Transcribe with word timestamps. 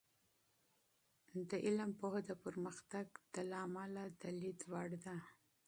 د 1.49 1.51
علم 1.65 1.91
پوهه 1.99 2.21
د 2.29 2.31
پرمختګ 2.43 3.07
د 3.33 3.35
لامله 3.51 4.03
د 4.21 4.21
لید 4.41 4.59
وړ 4.71 4.89
ده. 5.05 5.17